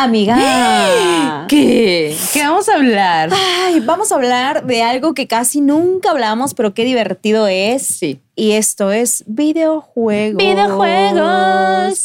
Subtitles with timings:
[0.00, 1.44] Amiga.
[1.48, 2.16] ¿Qué?
[2.32, 3.30] ¿Qué vamos a hablar?
[3.32, 7.84] Ay, vamos a hablar de algo que casi nunca hablamos, pero qué divertido es.
[7.84, 8.20] Sí.
[8.38, 10.36] Y esto es videojuegos.
[10.38, 12.04] Videojuegos.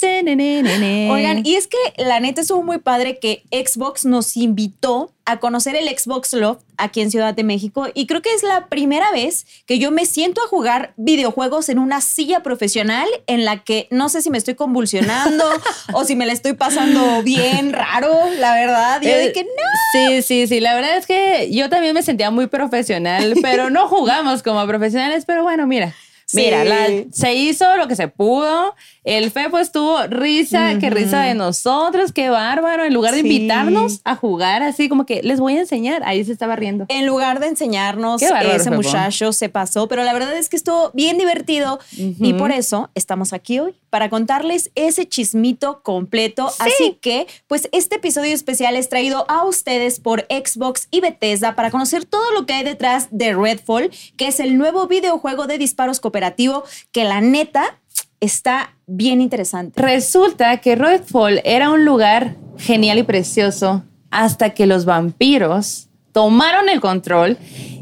[1.12, 5.76] Oigan, y es que la neta estuvo muy padre que Xbox nos invitó a conocer
[5.76, 9.46] el Xbox Loft aquí en Ciudad de México y creo que es la primera vez
[9.68, 14.10] que yo me siento a jugar videojuegos en una silla profesional en la que no
[14.10, 15.46] sé si me estoy convulsionando
[15.94, 18.10] o si me la estoy pasando bien raro,
[18.40, 19.04] la verdad.
[19.04, 19.50] Y yo de Eh, que no.
[19.94, 20.60] Sí, sí, sí.
[20.60, 25.26] La verdad es que yo también me sentía muy profesional, pero no jugamos como profesionales.
[25.28, 25.94] Pero bueno, mira.
[26.34, 28.76] Mira, la- se hizo lo que se pudo.
[29.04, 32.86] El Fepo estuvo risa, qué risa de nosotros, qué bárbaro.
[32.86, 33.28] En lugar de Sí.
[33.28, 36.86] invitarnos a jugar así, como que les voy a enseñar, ahí se estaba riendo.
[36.88, 38.76] En lugar de enseñarnos, bárbaro, ese Fepo.
[38.78, 42.38] muchacho se pasó, pero la verdad es que estuvo bien divertido y Ujú.
[42.38, 46.50] por eso estamos aquí hoy para contarles ese chismito completo.
[46.60, 51.70] Así que, pues este episodio especial es traído a ustedes por Xbox y Bethesda para
[51.72, 56.00] conocer todo lo que hay detrás de Redfall, que es el nuevo videojuego de disparos
[56.24, 57.78] cooperativo que la neta
[58.20, 59.82] está bien interesante.
[59.82, 66.80] Resulta que Redfall era un lugar genial y precioso hasta que los vampiros tomaron el
[66.80, 67.38] control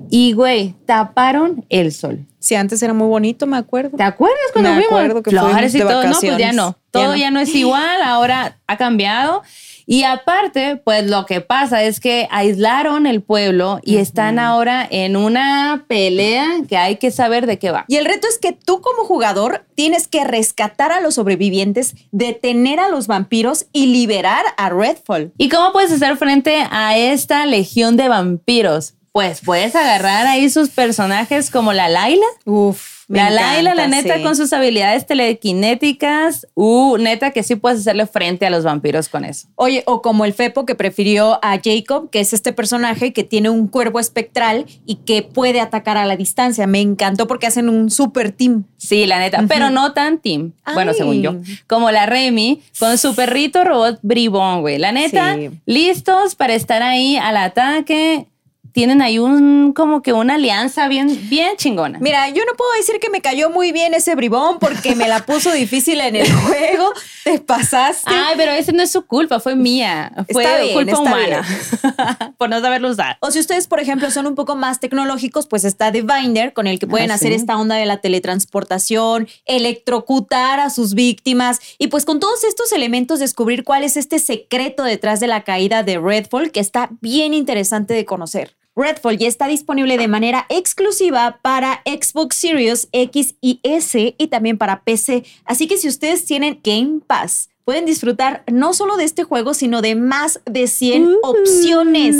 [0.09, 2.25] y, güey, taparon el sol.
[2.39, 3.95] Si antes era muy bonito, me acuerdo.
[3.95, 4.91] ¿Te acuerdas cuando Me fuimos?
[4.99, 6.03] acuerdo que Flores fuimos y de todo.
[6.03, 6.77] No, pues ya no.
[6.89, 7.39] Todo ya no.
[7.39, 9.43] es igual, ahora ha cambiado.
[9.91, 15.17] Y aparte, pues lo que pasa es que aislaron el pueblo y están ahora en
[15.17, 17.83] una pelea que hay que saber de qué va.
[17.89, 22.79] Y el reto es que tú como jugador tienes que rescatar a los sobrevivientes, detener
[22.79, 25.33] a los vampiros y liberar a Redfall.
[25.37, 28.93] ¿Y cómo puedes hacer frente a esta legión de vampiros?
[29.13, 32.25] Pues puedes agarrar ahí sus personajes como la Laila.
[32.45, 36.47] Uf, La Laila, la neta, con sus habilidades telequinéticas.
[36.53, 39.49] Uh, neta que sí puedes hacerle frente a los vampiros con eso.
[39.55, 43.49] Oye, o como el Fepo que prefirió a Jacob, que es este personaje que tiene
[43.49, 46.65] un cuerpo espectral y que puede atacar a la distancia.
[46.65, 48.63] Me encantó porque hacen un super team.
[48.77, 50.53] Sí, la neta, pero no tan team.
[50.73, 51.35] Bueno, según yo.
[51.67, 54.77] Como la Remy con su perrito robot bribón, güey.
[54.77, 55.49] La neta, Sí.
[55.65, 58.27] listos para estar ahí al ataque.
[58.73, 61.99] Tienen ahí un, como que una alianza bien, bien chingona.
[61.99, 65.25] Mira, yo no puedo decir que me cayó muy bien ese bribón porque me la
[65.25, 66.91] puso difícil en el juego.
[67.23, 68.09] Te pasaste.
[68.13, 70.11] Ay, pero ese no es su culpa, fue mía.
[70.31, 72.33] Fue Está bien, culpa está humana.
[72.37, 73.17] por no saberlo usar.
[73.19, 76.79] O si ustedes, por ejemplo, son un poco más tecnológicos, pues está Divinder, con el
[76.79, 77.35] que pueden Ah, hacer sí.
[77.35, 83.19] esta onda de la teletransportación, electrocutar a sus víctimas y pues con todos estos elementos
[83.19, 87.93] descubrir cuál es este secreto detrás de la caída de Redfall que está bien interesante
[87.93, 88.55] de conocer.
[88.75, 94.57] Redfall ya está disponible de manera exclusiva para Xbox Series X y S y también
[94.57, 95.23] para PC.
[95.45, 99.81] Así que si ustedes tienen Game Pass, pueden disfrutar no solo de este juego, sino
[99.81, 102.15] de más de 100 opciones.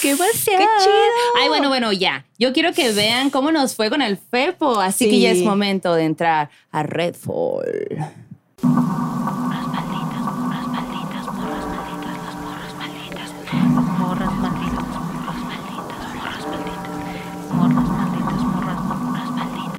[0.00, 0.58] ¡Qué emoción!
[0.58, 1.40] ¡Qué chido!
[1.40, 2.26] Ay, bueno, bueno, ya.
[2.38, 5.94] Yo quiero que vean cómo nos fue con el Fepo, así que ya es momento
[5.94, 7.96] de entrar a Redfall.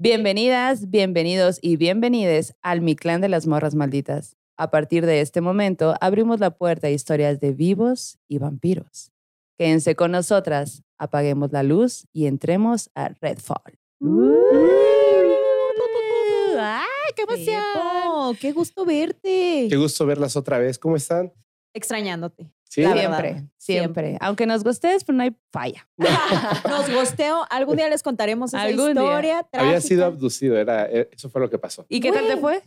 [0.07, 4.37] Bienvenidas, bienvenidos y bienvenides al Mi Clan de las Morras Malditas.
[4.55, 9.11] A partir de este momento, abrimos la puerta a historias de vivos y vampiros.
[9.57, 13.79] Quédense con nosotras, apaguemos la luz y entremos a Redfall.
[16.57, 18.37] ¡Ay, qué emoción!
[18.39, 19.67] Qué gusto verte.
[19.69, 20.79] Qué gusto verlas otra vez.
[20.79, 21.33] ¿Cómo están?
[21.73, 22.49] Extrañándote.
[22.69, 24.17] Sí, La Siempre, verdad, siempre.
[24.19, 25.87] Aunque nos gustes, pero no hay falla.
[26.69, 27.45] Nos gosteo.
[27.49, 29.03] Algún día les contaremos esa Algún día.
[29.03, 29.15] historia.
[29.17, 29.81] había trágica.
[29.81, 31.85] sido abducido, era, eh, eso fue lo que pasó.
[31.89, 32.61] ¿Y qué tal te fue?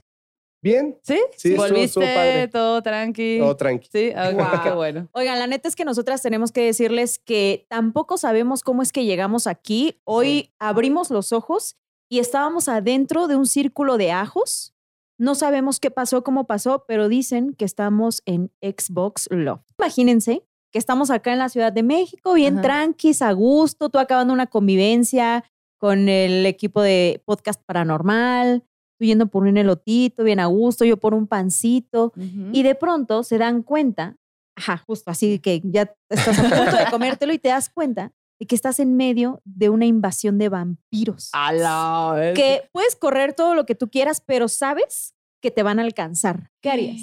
[0.62, 1.18] Bien, ¿Sí?
[1.38, 2.48] Sí, ¿Volviste estuvo padre.
[2.48, 3.38] todo tranqui?
[3.40, 3.88] todo tranqui.
[3.90, 4.62] Sí, Ah, Guau.
[4.62, 5.08] qué bueno.
[5.12, 9.04] Oigan, la neta es que nosotras tenemos que decirles que tampoco sabemos cómo es que
[9.06, 10.00] llegamos aquí.
[10.04, 11.76] Hoy abrimos los ojos
[12.10, 14.74] y estábamos adentro de un círculo de ajos.
[15.20, 19.60] No sabemos qué pasó, cómo pasó, pero dicen que estamos en Xbox Love.
[19.78, 22.62] Imagínense que estamos acá en la Ciudad de México, bien Ajá.
[22.62, 25.44] tranquis, a gusto, tú acabando una convivencia
[25.76, 28.64] con el equipo de podcast paranormal,
[28.98, 32.14] tú yendo por un elotito, bien a gusto, yo por un pancito.
[32.54, 34.16] Y de pronto se dan cuenta,
[34.56, 38.46] ajá, justo así que ya estás a punto de comértelo y te das cuenta de
[38.46, 41.28] que estás en medio de una invasión de vampiros.
[41.34, 45.78] A la Que puedes correr todo lo que tú quieras, pero sabes que te van
[45.78, 46.50] a alcanzar.
[46.62, 47.00] ¿Qué harías?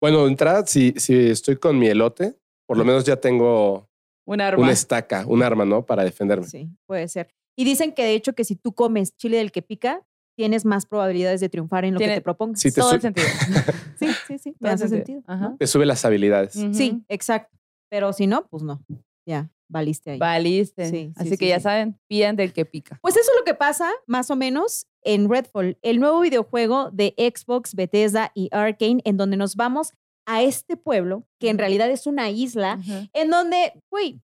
[0.00, 3.88] Bueno, de entrada, si, si estoy con mi elote, por lo menos ya tengo
[4.26, 4.62] Un arma.
[4.62, 5.84] una estaca, un arma, ¿no?
[5.84, 6.46] Para defenderme.
[6.46, 7.34] Sí, puede ser.
[7.56, 10.02] Y dicen que de hecho que si tú comes chile del que pica,
[10.36, 12.60] tienes más probabilidades de triunfar en lo Tiene- que te propongas.
[12.60, 13.26] Sí, te Todo el sentido.
[13.98, 15.22] sí, sí, sí, me hace sentido.
[15.58, 16.52] Te sube las habilidades.
[16.72, 17.56] Sí, exacto.
[17.90, 18.84] Pero si no, pues no.
[19.26, 20.18] Ya, valiste ahí.
[20.18, 20.86] Valiste.
[20.86, 22.98] Sí, sí, Así sí, que ya saben, pidan del que pica.
[23.02, 27.14] Pues eso es lo que pasa, más o menos, en Redfall, el nuevo videojuego de
[27.18, 29.92] Xbox, Bethesda y Arkane, en donde nos vamos
[30.26, 32.80] a este pueblo, que en realidad es una isla,
[33.12, 34.22] en donde, güey,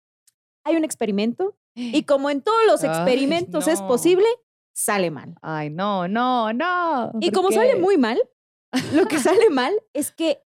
[0.66, 4.26] hay un experimento y como en todos los Ay, experimentos es posible,
[4.74, 5.36] sale mal.
[5.42, 7.12] Ay, no, no, no.
[7.20, 7.56] Y ¿por como qué?
[7.56, 8.20] sale muy mal,
[8.94, 10.42] lo que sale mal es que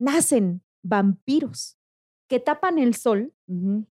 [0.00, 1.77] nacen vampiros
[2.28, 3.32] que tapan el sol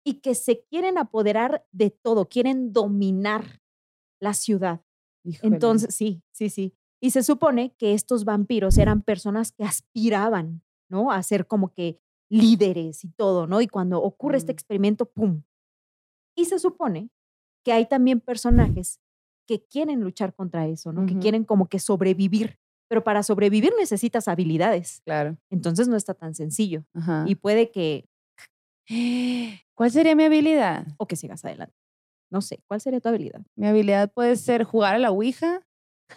[0.04, 3.62] y que se quieren apoderar de todo, quieren dominar
[4.20, 4.82] la ciudad.
[5.24, 5.54] Híjole.
[5.54, 6.74] Entonces, sí, sí, sí.
[7.00, 11.10] Y se supone que estos vampiros eran personas que aspiraban, ¿no?
[11.10, 11.98] A ser como que
[12.30, 13.60] líderes y todo, ¿no?
[13.60, 14.56] Y cuando ocurre este Mm.
[14.56, 15.42] experimento, ¡pum!
[16.36, 17.10] Y se supone
[17.64, 19.00] que hay también personajes
[19.46, 21.06] que quieren luchar contra eso, ¿no?
[21.06, 22.58] Que quieren como que sobrevivir.
[22.88, 25.00] Pero para sobrevivir necesitas habilidades.
[25.04, 25.36] Claro.
[25.50, 26.84] Entonces no está tan sencillo.
[26.94, 27.24] Ajá.
[27.26, 28.08] Y puede que,
[29.74, 30.86] ¿Cuál sería mi habilidad?
[30.98, 31.74] o que sigas adelante.
[32.30, 33.40] No sé, ¿cuál sería tu habilidad?
[33.54, 35.60] Mi habilidad puede ser jugar a la Ouija,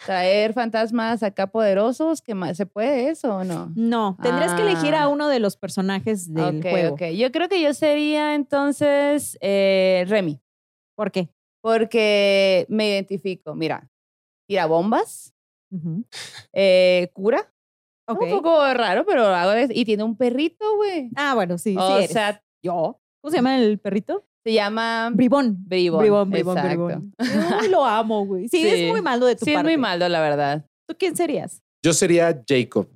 [0.06, 2.22] traer fantasmas acá poderosos.
[2.22, 2.58] ¿Qué más?
[2.58, 3.72] ¿Se puede eso o no?
[3.76, 5.08] No, tendrías que elegir a Ah.
[5.08, 6.94] uno de los personajes del ok, juego.
[6.96, 7.02] ok.
[7.16, 10.40] Yo creo que yo sería entonces eh, Remy,
[10.96, 11.30] ¿Por qué?
[11.62, 13.54] porque me identifico.
[13.54, 13.88] Mira,
[14.48, 15.34] tira bombas,
[15.72, 16.06] Ujú.
[16.54, 17.54] eh, cura.
[18.08, 18.22] Ok.
[18.24, 19.52] Un poco raro, pero hago.
[19.72, 21.12] Y tiene un perrito, güey.
[21.16, 22.12] Ah, bueno, sí, o sí eres.
[22.12, 23.00] sea, yo.
[23.22, 24.26] ¿Cómo se llama el perrito?
[24.46, 25.58] se llama Bribón.
[25.68, 26.00] Bribón.
[26.00, 26.86] Bribón, bribón, exacto.
[26.86, 27.14] bribón.
[27.72, 28.48] Lo amo, güey.
[28.48, 28.68] Sí, Sí.
[28.70, 29.70] es muy malo de tu Sí, es parte.
[29.70, 30.66] muy malo, la verdad.
[30.88, 31.62] ¿Tú quién serías?
[31.84, 32.88] Yo sería Jacob.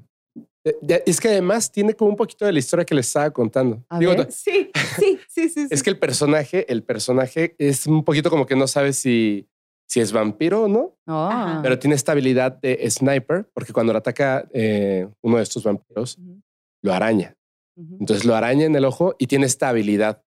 [0.65, 3.29] Eh, ya- Es que además tiene como un poquito de la historia que les estaba
[3.29, 3.83] contando.
[3.89, 4.31] A Digo, ver.
[4.31, 5.67] Sí, sí, sí, sí.
[5.69, 9.45] Es que el personaje, el personaje es un poquito como que no sabe si,
[9.89, 11.27] si es vampiro o no, No.
[11.29, 11.59] Ajá.
[11.61, 16.17] pero tiene esta habilidad de sniper, porque cuando lo ataca eh, uno de estos vampiros,
[16.17, 16.41] Ujú,
[16.81, 17.35] lo araña.
[17.75, 20.21] Entonces lo araña en el ojo y tiene esta habilidad.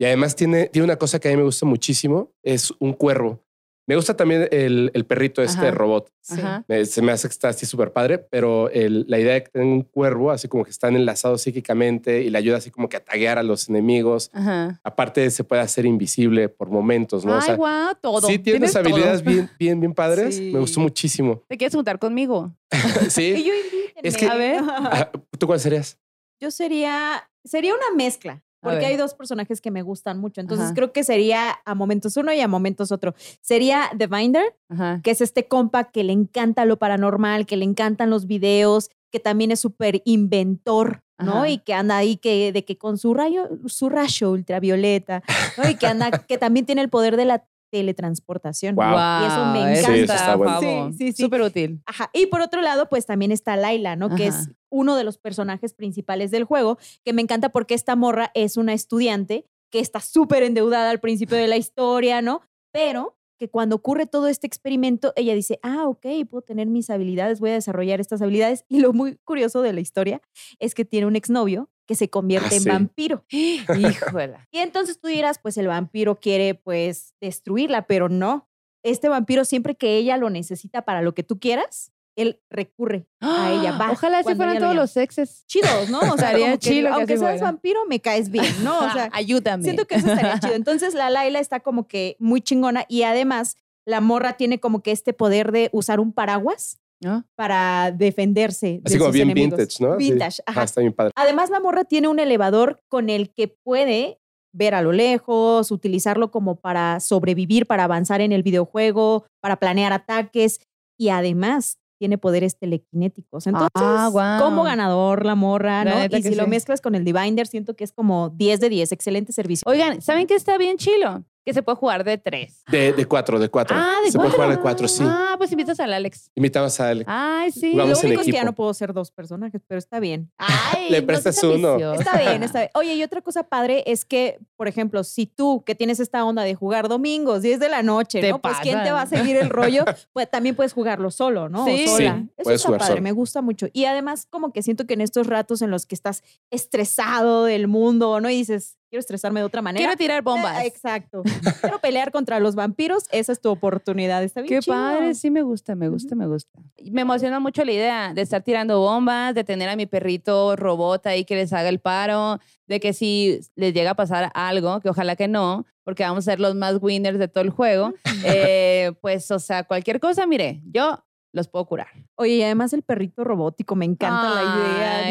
[0.00, 3.42] Y además tiene, tiene una cosa que a mí me gusta muchísimo, es un cuervo.
[3.88, 5.70] Me gusta también el, el perrito este Ajá.
[5.70, 6.10] robot.
[6.20, 6.36] Sí.
[6.68, 9.48] Me- se me hace que está así súper padre, pero el- la idea de que
[9.50, 12.98] tenga un cuervo, así como que están enlazados psíquicamente y le ayuda así como que
[12.98, 14.30] a taguear a los enemigos.
[14.34, 14.78] Ajá.
[14.84, 17.32] Aparte se puede hacer invisible por momentos, ¿no?
[17.32, 18.26] O Ay, sea, guau, todo.
[18.28, 19.32] sí tiene unas habilidades todo.
[19.32, 20.36] bien, bien, bien padres.
[20.36, 20.50] Sí.
[20.52, 21.42] Me gustó muchísimo.
[21.48, 22.52] ¿Te quieres juntar conmigo?
[23.06, 23.42] Y sí.
[23.42, 24.00] yo invítenme.
[24.02, 24.62] Es que- A ver.
[25.38, 25.98] ¿Tú cuál serías?
[26.40, 28.42] Yo sería, sería una mezcla.
[28.60, 30.40] Porque hay dos personajes que me gustan mucho.
[30.40, 30.74] Entonces Ajá.
[30.74, 33.14] creo que sería a momentos uno y a momentos otro.
[33.40, 35.00] Sería The Binder, Ajá.
[35.02, 39.20] que es este compa que le encanta lo paranormal, que le encantan los videos, que
[39.20, 41.38] también es súper inventor, ¿no?
[41.38, 41.48] Ajá.
[41.48, 45.22] Y que anda ahí que, de que con su rayo, su rayo ultravioleta,
[45.56, 45.70] ¿no?
[45.70, 48.74] Y que anda, que también tiene el poder de la teletransportación.
[48.74, 48.84] Wow.
[48.84, 49.92] Y eso me encanta.
[49.92, 50.60] Sí, eso está bueno.
[50.60, 51.22] Sí, sí, sí.
[51.22, 51.80] Súper útil.
[51.86, 52.10] Ajá.
[52.12, 54.14] Y por otro lado, pues también está Laila, ¿no?
[54.14, 54.50] Que es.
[54.70, 58.72] Uno de los personajes principales del juego, que me encanta porque esta morra es una
[58.74, 62.40] estudiante que está súper endeudada al principio de la historia, ¿no?
[62.72, 67.38] Pero que cuando ocurre todo este experimento, ella dice, ah, ok, puedo tener mis habilidades,
[67.38, 68.64] voy a desarrollar estas habilidades.
[68.68, 70.20] Y lo muy curioso de la historia
[70.58, 72.68] es que tiene un exnovio que se convierte Ah, en sí.
[72.68, 73.24] vampiro.
[73.30, 74.48] Híjola.
[74.50, 78.48] Y entonces tú dirás, pues el vampiro quiere pues destruirla, pero no.
[78.82, 81.92] Este vampiro siempre que ella lo necesita para lo que tú quieras,
[82.22, 83.78] él recurre a ella.
[83.78, 85.44] Va Ojalá así fueran lo todos los exes.
[85.46, 86.00] chidos, ¿no?
[86.00, 87.44] O sea, chilo que aunque seas fuera.
[87.44, 88.78] vampiro, me caes bien, ¿no?
[88.78, 89.62] O sea, ayúdame.
[89.62, 90.54] siento que eso estaría chido.
[90.54, 94.90] Entonces la Laila está como que muy chingona y además la morra tiene como que
[94.92, 97.24] este poder de usar un paraguas ¿No?
[97.36, 98.82] para defenderse.
[98.84, 99.58] Así de como sus bien enemigos.
[99.58, 99.98] vintage, ¿no?
[99.98, 100.10] Sí.
[100.10, 101.12] Vintage, Ah, está bien padre.
[101.14, 104.20] Además, la morra tiene un elevador con el que puede
[104.52, 109.92] ver a lo lejos, utilizarlo como para sobrevivir, para avanzar en el videojuego, para planear
[109.92, 110.60] ataques
[110.98, 113.46] y además tiene poderes telequinéticos.
[113.46, 114.42] Entonces, Ah, guau.
[114.42, 116.04] como ganador la morra, ¿no?
[116.16, 119.32] Y si lo mezclas con el Divinder, siento que es como 10 de 10, excelente
[119.32, 119.64] servicio.
[119.70, 121.24] Oigan, ¿saben qué está bien chilo?
[121.48, 122.62] Que se puede jugar de tres.
[122.70, 123.74] De, de cuatro, de cuatro.
[123.74, 125.02] Ah, de Se puede jugar de cuatro, sí.
[125.02, 126.30] Ah, pues invitas al Alex.
[126.34, 127.04] Invitamos a él.
[127.06, 127.72] Ay, sí.
[127.72, 130.30] Jugamos lo en único es que ya no puedo ser dos personajes, pero está bien.
[130.36, 131.94] Ay, Le prestas uno.
[131.94, 132.70] Está bien, está bien.
[132.74, 136.42] Oye, y otra cosa padre es que, por ejemplo, si tú que tienes esta onda
[136.42, 138.42] de jugar domingos, 10 de la noche, Te ¿no?
[138.42, 141.64] Pues quién te va a seguir el rollo, pues también puedes jugarlo solo, ¿no?
[141.64, 141.88] O Sí.
[141.88, 142.18] sola.
[142.18, 143.02] Sí, Eso puedes está jugar padre, solo.
[143.04, 143.68] me gusta mucho.
[143.72, 147.68] Y además, como que siento que en estos ratos en los que estás estresado del
[147.68, 148.28] mundo, ¿no?
[148.28, 149.84] Y dices, quiero estresarme de otra manera.
[149.84, 150.56] Quiero tirar bombas.
[150.56, 151.22] Ah, Exacto.
[151.60, 154.22] Quiero pelear contra los vampiros, esa es tu oportunidad.
[154.22, 154.76] Está bien Qué chido.
[154.76, 156.58] padre, sí me gusta, me gusta, me gusta.
[156.90, 161.06] Me emociona mucho la idea de estar tirando bombas, de tener a mi perrito robot
[161.06, 164.88] ahí que les haga el paro, de que si les llega a pasar algo, que
[164.88, 167.92] ojalá que no, porque vamos a ser los más winners de todo el juego,
[168.24, 171.02] eh, pues, o sea, cualquier cosa, mire, yo
[171.32, 171.88] los puedo curar.
[172.16, 174.42] Oye, y además el perrito robótico, me encanta la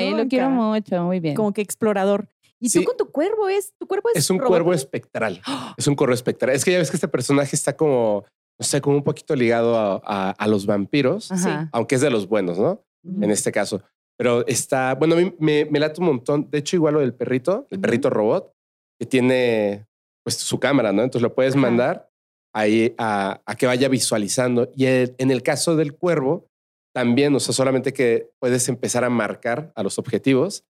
[0.01, 0.17] idea.
[0.17, 1.35] Lo quiero mucho, muy bien.
[1.35, 2.27] Como que explorador.
[2.59, 2.85] Y tú Sí.
[2.85, 4.49] con tu cuervo es, tu cuervo es, Es un robótico?
[4.53, 5.41] cuervo espectral.
[5.77, 6.55] Es un cuervo espectral.
[6.55, 8.25] Es que ya ves que este personaje está como,
[8.59, 11.69] no sé, como un poquito ligado a, a- a los vampiros, Ajá.
[11.71, 12.83] aunque es de los buenos, ¿no?
[13.05, 13.23] Ujú.
[13.23, 13.81] En este caso.
[14.17, 16.49] Pero está, bueno, a mí me, me late un montón.
[16.49, 17.81] De hecho, igual lo del perrito, el Ujú.
[17.83, 18.51] perrito robot,
[18.99, 19.85] que tiene
[20.25, 21.03] pues su cámara, ¿no?
[21.03, 21.61] Entonces lo puedes Ajá.
[21.61, 22.09] mandar
[22.55, 24.71] ahí a, a que vaya visualizando.
[24.75, 26.47] Y el- en el caso del cuervo,
[26.95, 30.65] también, o sea, solamente que puedes empezar a marcar a los objetivos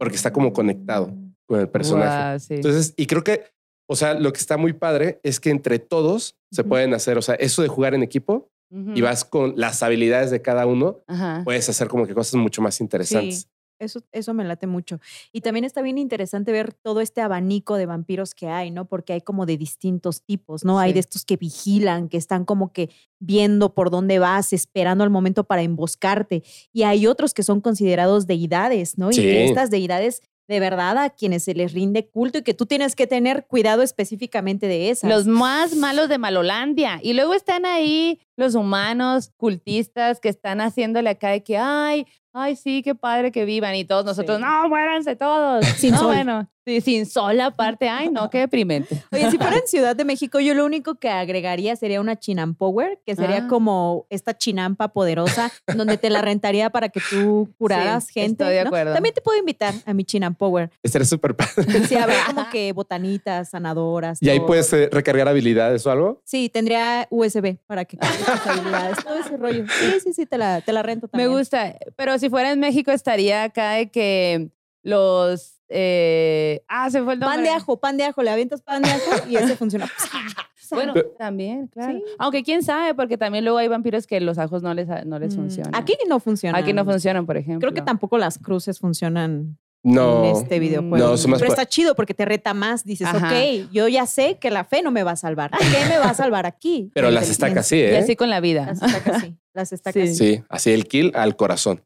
[0.00, 1.12] porque está como conectado
[1.48, 2.38] con el personaje.
[2.40, 2.54] Sí.
[2.54, 3.44] Entonces, y creo que,
[3.88, 7.22] o sea, lo que está muy padre es que entre todos se pueden hacer, o
[7.22, 11.40] sea, eso de jugar en equipo y vas con las habilidades de cada uno, Ajá.
[11.42, 13.40] puedes hacer como que cosas mucho más interesantes.
[13.40, 13.46] Sí.
[13.80, 14.98] Eso, eso me late mucho.
[15.32, 18.86] Y también está bien interesante ver todo este abanico de vampiros que hay, ¿no?
[18.86, 20.80] Porque hay como de distintos tipos, ¿no?
[20.80, 22.90] Hay de estos que vigilan, que están como que
[23.20, 26.42] viendo por dónde vas, esperando el momento para emboscarte.
[26.72, 29.10] Y hay otros que son considerados deidades, ¿no?
[29.10, 29.28] Y Sí.
[29.28, 33.06] estas deidades, de verdad, a quienes se les rinde culto y que tú tienes que
[33.06, 35.08] tener cuidado específicamente de esas.
[35.10, 37.00] Los más malos de Malolandia.
[37.02, 42.56] Y luego están ahí los humanos cultistas que están haciéndole acá de que, ay, ay,
[42.56, 43.74] sí, qué padre que vivan.
[43.74, 44.42] Y todos nosotros, Sí.
[44.44, 45.66] no, muéranse todos.
[45.76, 46.06] Sin no, sol.
[46.08, 47.88] bueno, sí, sin sol aparte.
[47.88, 49.02] Ay, no, qué deprimente.
[49.12, 53.00] Oye, si fuera en Ciudad de México, yo lo único que agregaría sería una Chinampower,
[53.06, 53.48] que sería Ah.
[53.48, 58.44] como esta chinampa poderosa, donde te la rentaría para que tú curaras Sí, gente.
[58.44, 58.68] estoy de ¿no?
[58.68, 58.92] acuerdo.
[58.94, 60.70] También te puedo invitar a mi Chinampower.
[60.82, 61.86] Estaría súper padre.
[61.86, 64.22] Sí, habrá como que botanitas, sanadoras.
[64.22, 66.20] Y ahí puedes eh, recargar habilidades o algo.
[66.24, 69.64] Sí, tendría USB para que cargues tus habilidades, todo ese rollo.
[69.80, 71.30] Sí, sí, sí, te la, te la rento Me también.
[71.32, 71.76] gusta.
[71.96, 74.50] Pero si fuera en México estaría acá de que
[74.82, 75.57] los...
[75.68, 77.36] eh, ah, se fue el nombre.
[77.36, 79.88] Pan de ajo, pan de ajo, le avientas pan de ajo y ese funciona.
[80.70, 81.94] Bueno, Pero- también, claro.
[81.98, 82.04] Sí.
[82.18, 85.34] Aunque quién sabe, porque también luego hay vampiros que los ajos no les, no les
[85.34, 85.74] Mm, funcionan.
[85.74, 86.58] Aquí no funciona.
[86.58, 87.60] Aquí no funcionan, por ejemplo.
[87.60, 90.24] Creo que tampoco las cruces funcionan No.
[90.26, 90.98] en este videojuego.
[90.98, 92.84] No, son más Pero está chido porque te reta más.
[92.84, 93.28] Dices, Ajá.
[93.28, 95.50] ok, yo ya sé que la fe no me va a salvar.
[95.52, 96.90] ¿Qué me va a salvar aquí?
[96.92, 97.96] Pero La las estacas sí, Y ¿eh?
[97.98, 98.66] así con la vida.
[98.66, 99.36] Las estacas sí.
[99.54, 100.14] Las estacas Sí.
[100.16, 100.34] sí.
[100.36, 101.82] Sí, así el kill al corazón.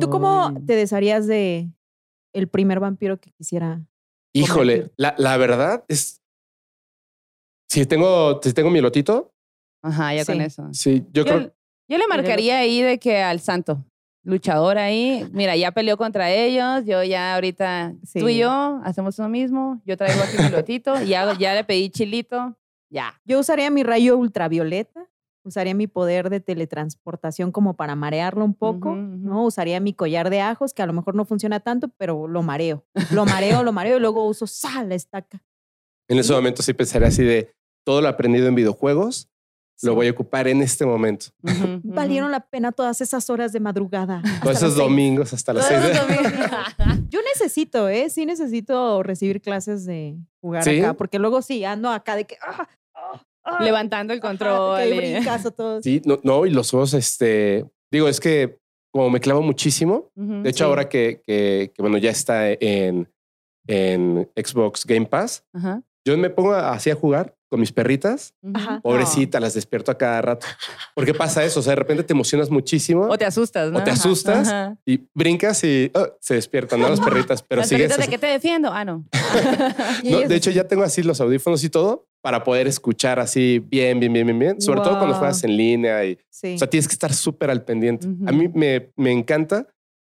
[0.00, 1.68] ¿Tú cómo te desharías de
[2.32, 3.80] el primer vampiro que quisiera?
[4.34, 6.20] Híjole, la, la verdad es.
[7.68, 9.32] Si tengo, si tengo mi lotito,
[9.82, 10.42] Ajá, ya con Sí.
[10.42, 10.68] eso.
[10.72, 11.54] sí, yo, Yo, creo.
[11.88, 13.84] yo le marcaría ahí de que al santo,
[14.22, 18.38] luchador ahí, mira, ya peleó contra ellos, yo ya ahorita, tú y Sí.
[18.40, 22.56] yo hacemos lo mismo, yo traigo aquí mi lotito, ya, ya le pedí chilito,
[22.90, 23.18] ya.
[23.24, 25.08] Yo usaría mi rayo ultravioleta.
[25.44, 28.94] Usaría mi poder de teletransportación como para marearlo un poco.
[28.94, 29.44] ¿no?
[29.44, 32.84] Usaría mi collar de ajos, que a lo mejor no funciona tanto, pero lo mareo.
[33.10, 35.42] Lo mareo, lo mareo y luego uso sal, la estaca.
[36.08, 37.52] En ese momento sí pensaría así de
[37.84, 39.28] todo lo aprendido en videojuegos,
[39.82, 39.96] lo Sí.
[39.96, 41.26] voy a ocupar en este momento.
[41.82, 44.22] Valieron la pena todas esas horas de madrugada.
[44.42, 44.84] Todos esos seis.
[44.84, 45.80] domingos hasta las seis.
[45.82, 45.92] de-.
[47.10, 48.08] Yo necesito, ¿eh?
[48.10, 50.78] Sí necesito recibir clases de jugar ¿Sí?
[50.78, 52.36] acá, porque luego sí ando acá de que...
[52.46, 52.68] ah,
[53.60, 54.78] Levantando el ajá, control.
[54.80, 55.82] que y- brincas o todo.
[55.82, 58.58] Sí, no, no, y los juegos, este, digo, es que
[58.92, 60.68] como me clavo muchísimo, de hecho sí.
[60.68, 63.08] ahora que, que, que, bueno, ya está en,
[63.66, 68.32] en Xbox Game Pass, Ajá, yo me pongo así a jugar con mis perritas.
[68.54, 68.80] Ajá.
[68.82, 70.46] pobrecita, las despierto a cada rato.
[70.94, 73.78] Porque pasa eso, o sea, de repente te emocionas muchísimo O te asustas, ¿no?
[73.78, 74.48] O te asustas.
[74.48, 74.78] ajá.
[74.86, 76.88] y brincas y oh, se despiertan, ¿no?
[76.88, 77.88] Las perritas, pero Las sigues.
[77.88, 78.72] perritas de que te defiendo.
[78.72, 79.04] Ah, no.
[80.04, 84.00] No, de hecho, ya tengo así los audífonos y todo para poder escuchar así bien,
[84.00, 84.60] bien, bien, bien, bien.
[84.62, 85.18] Sobre todo cuando Wow.
[85.18, 86.54] juegas en línea y, Sí.
[86.54, 88.06] o sea, tienes que estar súper al pendiente.
[88.08, 88.26] Ujú.
[88.28, 89.66] A mí me, me encanta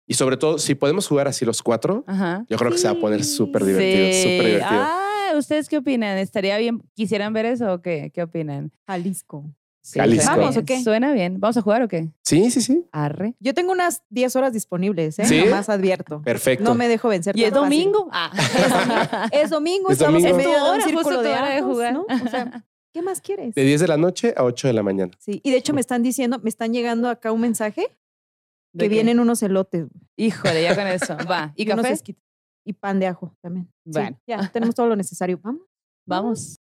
[0.07, 2.45] y sobre todo si podemos jugar así los cuatro, Ajá.
[2.49, 3.35] yo creo que se va a poner Sí.
[3.35, 4.21] súper divertido, Sí.
[4.23, 4.81] súper divertido.
[4.81, 5.06] Ah,
[5.37, 6.17] ¿ustedes qué opinan?
[6.17, 6.81] ¿Estaría bien?
[6.95, 8.11] ¿Quisieran ver eso o qué?
[8.13, 8.71] ¿Qué opinan?
[8.87, 9.45] Jalisco.
[9.81, 10.23] Sí, Jalisco.
[10.25, 10.63] suena ¿Vamos bien.
[10.63, 10.83] o qué?
[10.83, 11.39] Suena bien.
[11.39, 12.09] ¿Vamos a jugar o qué?
[12.23, 12.85] Sí, sí, sí.
[12.91, 13.35] Arre.
[13.39, 15.25] Yo tengo unas 10 horas disponibles, ¿eh?
[15.25, 15.45] ¿Sí?
[15.45, 16.21] Nomás advierto.
[16.23, 16.63] Perfecto.
[16.65, 17.37] No me dejo vencer.
[17.37, 18.09] ¿Y es domingo?
[18.11, 19.29] Ah.
[19.31, 20.35] Es domingo, Es estamos domingo.
[20.35, 21.93] en Es tu medio de un hora, justo círculo de hora de jugar.
[21.93, 22.01] ¿no?
[22.25, 23.55] O sea, ¿qué más quieres?
[23.55, 25.11] De 10 de la noche a 8 de la mañana.
[25.19, 27.81] Sí, y de hecho me están diciendo, me están llegando acá un mensaje
[28.73, 28.95] ¿De que qué?
[28.95, 29.85] vienen unos elotes
[30.17, 31.15] Híjole, ya con eso.
[31.31, 31.53] Va.
[31.55, 31.93] ¿Y unos café?
[31.93, 32.23] esquites.
[32.67, 33.65] Y pan de ajo también.
[33.85, 34.19] Sí, Bueno.
[34.27, 35.39] ya tenemos todo lo necesario.
[35.41, 35.61] Vamos.
[36.05, 36.59] Vamos.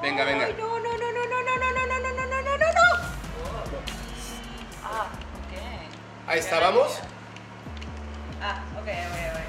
[0.00, 0.48] Venga, venga.
[0.56, 2.88] No, no, no, no, no, no, no, no, no, no, no, no, no, no.
[6.26, 7.00] Ahí está, vamos.
[8.40, 8.88] Ah, ok, ok,
[9.32, 9.40] ok.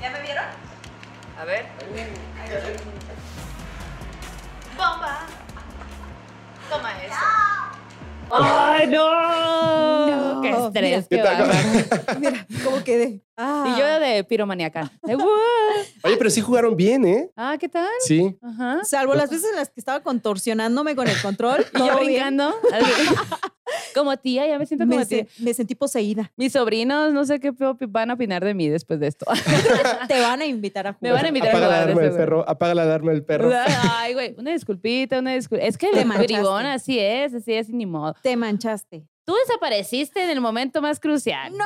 [0.00, 0.44] ¿Ya me vieron?
[1.38, 1.66] A ver.
[10.72, 11.06] Toma eso.
[11.10, 11.22] ¡Ay, no!
[11.22, 11.68] ¿Qué es estrés.
[11.68, 12.18] ¿Qué qué tal?
[12.20, 13.20] Mira, como que de.
[13.36, 13.64] Ah.
[13.74, 14.92] Y yo de piromaniaca.
[15.02, 15.14] De.
[15.16, 17.30] Oye, pero sí jugaron bien, ¿eh?
[17.36, 17.88] Ah, ¿qué tal?
[18.00, 18.36] Sí.
[18.42, 18.80] Ajá.
[18.84, 21.64] Salvo las veces en las que estaba contorsionándome con el control.
[21.74, 22.54] Y yo brincando.
[23.94, 25.26] como tía, ya me siento como Me, tía.
[25.34, 26.30] se- me sentí poseída.
[26.36, 27.52] Mis sobrinos, no sé qué
[27.88, 29.24] van a opinar de mí después de esto.
[30.08, 31.02] Te van a invitar a jugar.
[31.02, 32.24] Me van a invitar a Apaga la jugar, alarma del seguro.
[32.26, 32.48] perro.
[32.48, 33.50] Apaga la alarma del perro.
[33.96, 35.66] Ay, güey, una disculpita, una disculpita.
[35.68, 36.34] Es que Te el manchaste.
[36.34, 38.14] bribón así es, así es, y ni modo.
[38.22, 39.06] Te manchaste.
[39.24, 41.52] Tú desapareciste en el momento más crucial.
[41.56, 41.64] No,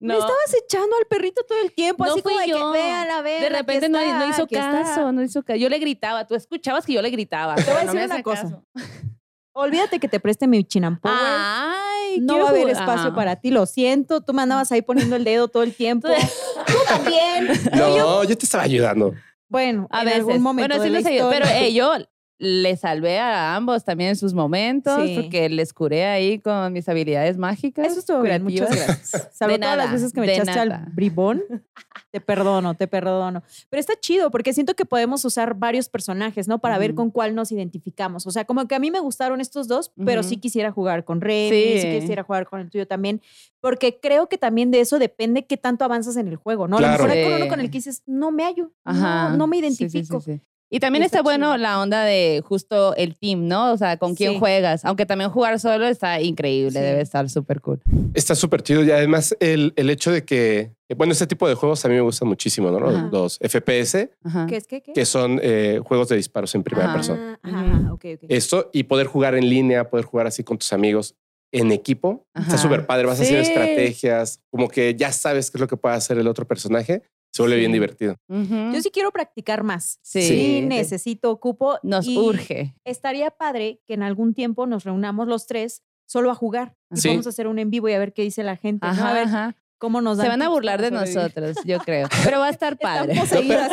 [0.00, 0.14] No.
[0.14, 2.72] me estabas echando al perrito todo el tiempo, No así fui como de yo.
[2.72, 3.40] que véala, véala.
[3.40, 4.70] De aquí repente no, está, no hizo aquí está".
[4.72, 5.58] caso, no hizo caso.
[5.58, 7.54] Yo le gritaba, tú escuchabas que yo le gritaba.
[7.56, 8.42] Te voy a decir una cosa.
[8.42, 8.64] caso.
[9.54, 11.16] Olvídate que te preste mi chinampower.
[11.18, 14.20] Ay, no va a haber espacio para ti, lo siento.
[14.20, 16.08] Tú me andabas ahí poniendo el dedo todo el tiempo.
[16.66, 17.48] Tú también.
[17.74, 19.14] No, yo te estaba ayudando.
[19.48, 20.20] Bueno, A en veces.
[20.20, 21.66] algún momento bueno, sí de la los ayudé, pero historia.
[21.68, 21.94] eh, yo
[22.38, 25.18] le salvé a ambos también en sus momentos Sí.
[25.20, 27.86] porque les curé ahí con mis habilidades mágicas.
[27.86, 29.28] Eso estuvo bien, muchas gracias.
[29.32, 30.84] Salvo De todas las veces que me echaste nada.
[30.86, 31.42] al bribón.
[32.12, 33.42] Te perdono, te perdono.
[33.68, 36.60] Pero está chido porque siento que podemos usar varios personajes, ¿no?
[36.60, 38.26] Para ver con cuál nos identificamos.
[38.26, 41.20] O sea, como que a mí me gustaron estos dos, pero sí quisiera jugar con
[41.20, 41.80] Remy, sí.
[41.80, 42.00] Sí.
[42.00, 43.20] quisiera jugar con el tuyo también,
[43.60, 46.76] porque creo que también de eso depende qué tanto avanzas en el juego, ¿no?
[46.76, 47.02] A Claro.
[47.02, 49.58] lo mejor hay con uno con el que dices, no me hallo, no, no me
[49.58, 50.20] Sí, sí, sí, identifico.
[50.22, 50.40] sí.
[50.68, 51.56] Y también Está está, bueno chido.
[51.58, 53.72] la onda de justo el team, ¿no?
[53.72, 54.38] O sea, con quién Sí.
[54.40, 54.84] juegas.
[54.84, 56.84] Aunque también jugar solo está increíble, Sí.
[56.84, 57.80] debe estar súper cool.
[58.14, 61.84] Está súper chido y además el, el hecho de que, bueno, este tipo de juegos
[61.84, 62.80] a mí me gustan muchísimo, ¿no?
[62.80, 63.08] Los, Ajá.
[63.12, 64.46] los FPS, Ajá.
[64.48, 64.82] ¿Qué es qué?
[64.82, 64.92] qué?
[64.92, 66.94] que son eh, juegos de disparos en primera Ajá.
[66.94, 67.38] persona.
[67.42, 67.70] Ah, ajá, Ujú.
[67.84, 68.20] ajá, ok, ok.
[68.28, 71.14] Esto y poder jugar en línea, poder jugar así con tus amigos
[71.52, 73.06] en equipo, está súper padre.
[73.06, 73.50] Vas haciendo Sí.
[73.52, 77.02] estrategias, como que ya sabes qué es lo que puede hacer el otro personaje.
[77.36, 77.60] Se vuelve Sí.
[77.60, 78.16] bien divertido.
[78.28, 79.98] Yo sí quiero practicar más.
[80.02, 80.22] Sí.
[80.22, 81.78] Sí, necesito, ocupo.
[81.82, 82.74] Nos y urge.
[82.84, 86.76] Estaría padre que en algún tiempo nos reunamos los tres solo a jugar.
[86.90, 87.08] Y Sí.
[87.08, 88.86] vamos a hacer un en vivo y a ver qué dice la gente.
[88.86, 88.92] ¿no?
[88.92, 89.56] Ajá, A ver ajá.
[89.78, 92.08] Cómo nos Se van a burlar de nosotros, yo creo.
[92.24, 93.14] Pero va a estar padre.
[93.14, 93.70] Poseídas.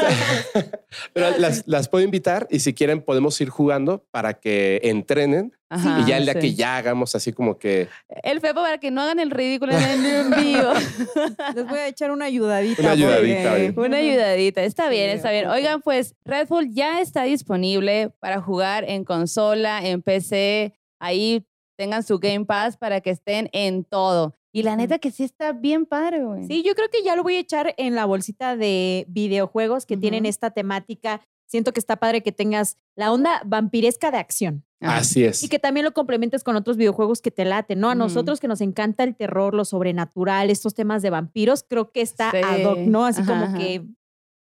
[1.13, 6.01] Pero las, las puedo invitar y si quieren podemos ir jugando para que entrenen Ajá,
[6.01, 6.39] y ya el día sí.
[6.39, 7.87] que ya hagamos así como que
[8.21, 10.71] El Fepo para que no hagan el ridículo en el en vivo.
[11.55, 12.81] Les voy a echar una ayudadita.
[12.81, 13.73] Una ayudadita, porque-.
[13.79, 14.63] Una ayudadita.
[14.63, 15.47] Está bien, está bien.
[15.47, 20.73] Oigan, pues Redfall ya está disponible para jugar en consola, en PC.
[20.99, 24.37] Ahí tengan su Game Pass para que estén en todo.
[24.55, 26.45] Y la neta que sí está bien padre, güey.
[26.45, 29.97] Sí, yo creo que ya lo voy a echar en la bolsita de videojuegos que
[29.97, 31.21] tienen esta temática.
[31.47, 34.63] Siento que está padre que tengas la onda vampiresca de acción.
[34.79, 34.97] Ajá.
[34.97, 35.41] así es.
[35.43, 37.89] Y que también lo complementes con otros videojuegos que te laten, ¿no?
[37.89, 42.01] A nosotros que nos encanta el terror, lo sobrenatural, estos temas de vampiros, creo que
[42.01, 42.37] está Sí.
[42.43, 43.05] ad hoc, ¿no?
[43.05, 43.57] Así Ajá, como ajá.
[43.57, 43.85] que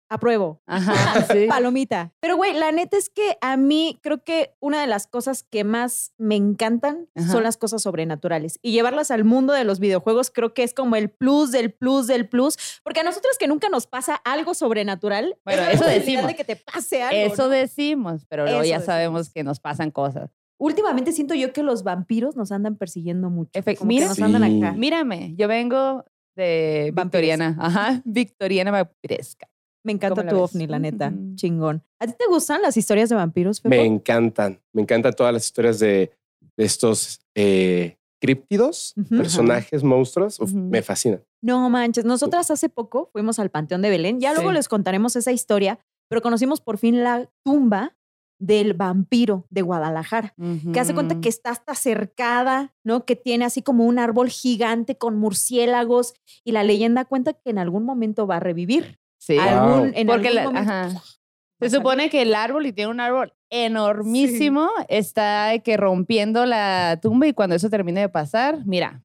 [0.08, 0.60] apruebo.
[0.66, 1.46] Ajá, sí.
[1.48, 2.12] Palomita.
[2.20, 5.64] Pero, güey, la neta es que a mí creo que una de las cosas que
[5.64, 7.28] más me encantan Ajá.
[7.32, 8.58] son las cosas sobrenaturales.
[8.62, 12.06] Y llevarlas al mundo de los videojuegos creo que es como el plus del plus
[12.06, 12.56] del plus.
[12.82, 16.26] Porque a nosotros que nunca nos pasa algo sobrenatural, Bueno, es eso decimos.
[16.26, 17.32] de que te pase algo.
[17.34, 17.48] Eso ¿no?
[17.48, 18.86] decimos, pero luego Eso ya decimos.
[18.86, 20.30] sabemos que nos pasan cosas.
[20.56, 23.50] Últimamente siento yo que los vampiros nos andan persiguiendo mucho.
[23.58, 24.06] Efe- como que mira.
[24.08, 24.72] nos andan acá.
[24.76, 26.04] Mírame, yo vengo
[26.36, 26.92] de.
[26.94, 27.56] Victoriana.
[27.60, 29.48] Ajá, Victoriana vampiresca.
[29.84, 31.12] Me encanta ¿Cómo la tu ovni, la neta.
[31.34, 31.82] Chingón.
[32.00, 33.68] ¿A ti te gustan las historias de vampiros, Fepo?
[33.68, 34.60] Me encantan.
[34.72, 36.10] Me encantan todas las historias de,
[36.56, 40.40] de estos eh, críptidos, personajes, monstruos.
[40.40, 40.52] Uf.
[40.52, 41.22] Me fascinan.
[41.42, 44.18] No manches, nosotras hace poco fuimos al Panteón de Belén.
[44.18, 47.94] Ya luego les contaremos esa historia, pero conocimos por fin la tumba
[48.38, 50.34] del vampiro de Guadalajara,
[50.72, 53.04] que hace cuenta que está hasta cercada, ¿no?
[53.04, 57.58] Que tiene así como un árbol gigante con murciélagos y la leyenda cuenta que en
[57.58, 58.98] algún momento va a revivir.
[59.24, 59.38] Sí.
[59.38, 60.88] Algún, en Porque algún la- momento, ajá.
[60.88, 60.98] va
[61.60, 66.44] a Se supone que el árbol, y tiene un árbol enormísimo, está de que rompiendo
[66.46, 69.02] la tumba y cuando eso termine de pasar, mira,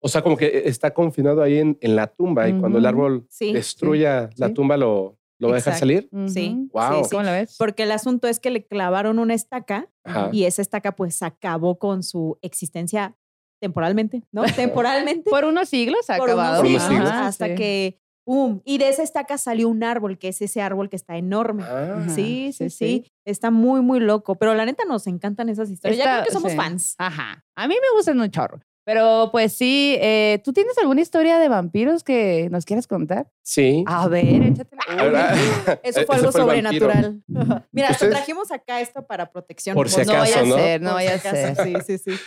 [0.00, 3.26] O sea, como que está confinado ahí en, en la tumba y cuando el árbol
[3.30, 4.54] Sí, destruya la sí.
[4.54, 5.78] tumba lo, lo va a dejar Exacto.
[5.80, 6.08] salir.
[6.28, 6.68] Sí.
[6.72, 7.04] Wow.
[7.04, 7.10] sí.
[7.10, 7.56] ¿Cómo la ves?
[7.58, 10.30] Porque el asunto es que le clavaron una estaca Ajá.
[10.32, 13.16] y esa estaca pues acabó con su existencia
[13.60, 14.42] temporalmente, ¿no?
[14.54, 15.28] Temporalmente.
[15.30, 16.64] Por unos siglos ha por unos acabado.
[16.64, 17.54] siglos, siglos, Ajá, hasta sí.
[17.56, 18.60] que, ¡pum!
[18.66, 21.62] Y de esa estaca salió un árbol, que es ese árbol que está enorme.
[21.66, 23.10] Ah, sí, sí, sí.
[23.24, 24.34] Está muy, muy loco.
[24.34, 25.96] Pero la neta nos encantan esas historias.
[25.96, 26.56] ya Está- creo que somos sí.
[26.58, 26.94] fans.
[26.98, 27.42] Ajá.
[27.56, 28.60] A mí me gustan un chorro.
[28.84, 33.30] Pero pues sí, eh, ¿tú tienes alguna historia de vampiros que nos quieras contar?
[33.42, 33.82] Sí.
[33.86, 34.82] A ver, échatela.
[34.88, 35.34] A ver, ah,
[35.82, 36.44] Eso ese fue algo vampiro.
[36.44, 37.22] sobrenatural.
[37.72, 39.74] Mira, Ustedes- trajimos acá esto para protección.
[39.74, 40.56] Por si no vaya acaso, a ¿no?
[40.56, 41.56] ser, no vaya a acaso, ser.
[41.86, 42.18] Sí, sí, sí.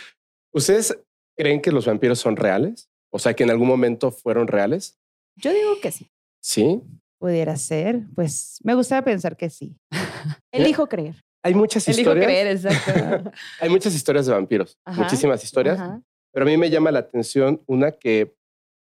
[0.52, 0.98] ¿Ustedes
[1.36, 2.88] creen que los vampiros son reales?
[3.10, 4.98] O sea, que en algún momento fueron reales.
[5.36, 6.10] Yo digo que sí.
[6.42, 6.82] Sí.
[7.18, 9.76] Pudiera ser, pues me gustaría pensar que sí.
[10.52, 11.22] Elijo creer.
[11.44, 12.24] Hay muchas Elijo historias.
[12.26, 13.30] creer, exacto.
[13.60, 14.78] Hay muchas historias de vampiros.
[14.84, 15.78] Ajá, Muchísimas historias.
[15.78, 16.00] Ajá.
[16.32, 18.34] Pero a mí me llama la atención una que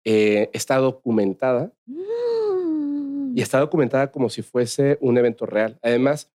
[0.04, 3.36] eh, está documentada Mm.
[3.36, 5.78] y está documentada como si fuese un evento real.
[5.82, 6.30] Además,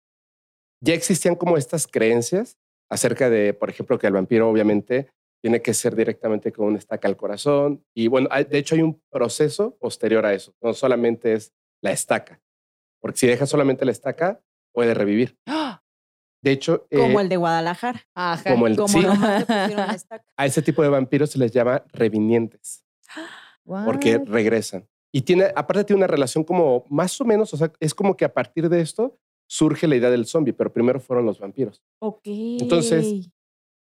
[0.82, 2.58] ya existían como estas creencias
[2.89, 5.10] acerca de, por ejemplo, que el vampiro obviamente
[5.46, 7.86] tiene que ser directamente con una estaca al corazón.
[7.96, 10.56] Y bueno, hay- de hecho hay un proceso posterior a eso.
[10.60, 11.54] No solamente es
[11.84, 12.42] la estaca,
[13.00, 14.42] porque si deja solamente la estaca,
[14.74, 15.38] puede revivir.
[15.46, 15.84] ¡Ah!
[16.44, 18.02] De hecho, Como eh, el de Guadalajara.
[18.16, 18.52] Ajá.
[18.54, 18.98] como el- Como sí.
[20.36, 22.84] a ese tipo de vampiros se les llama revinientes.
[23.64, 24.28] porque What?
[24.28, 24.88] regresan.
[25.14, 28.26] Y tiene, aparte tiene una relación como más o menos, o sea, es como que
[28.26, 29.16] a partir de esto
[29.48, 31.84] surge la idea del zombie, pero primero fueron los vampiros.
[32.02, 32.22] Ok.
[32.26, 33.30] Entonces,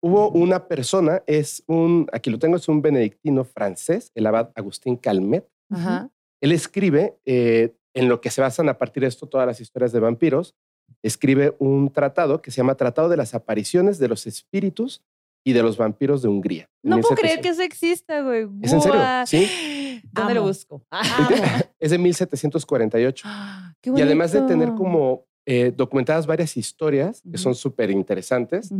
[0.03, 4.97] Hubo una persona, es un, aquí lo tengo, es un benedictino francés, el abad Agustín
[4.97, 5.49] Calmet.
[5.71, 6.11] Ajá.
[6.41, 9.93] Él escribe, eh, en lo que se basan a partir de esto todas las historias
[9.93, 10.55] de vampiros,
[11.03, 15.03] escribe un tratado que se llama Tratado de las apariciones de los espíritus
[15.45, 16.69] y de los vampiros de Hungría.
[16.83, 17.43] No puedo creer 1700.
[17.43, 18.49] que eso exista, güey.
[18.63, 19.01] ¿Es en serio?
[19.27, 20.03] Sí.
[20.13, 20.49] ¿Dónde lo Amo.
[20.49, 20.85] busco?
[21.79, 23.29] Es de 1748.
[23.81, 28.71] Qué Y además de tener como eh, documentadas varias historias que son súper interesantes,